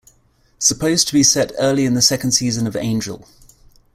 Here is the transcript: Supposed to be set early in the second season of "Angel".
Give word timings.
Supposed 0.57 1.05
to 1.09 1.13
be 1.13 1.21
set 1.21 1.51
early 1.59 1.85
in 1.85 1.93
the 1.93 2.01
second 2.01 2.31
season 2.31 2.65
of 2.65 2.75
"Angel". 2.75 3.27